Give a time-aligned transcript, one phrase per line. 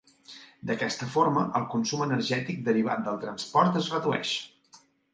[0.69, 4.37] D'aquesta forma, el consum energètic derivat del transport es redueix.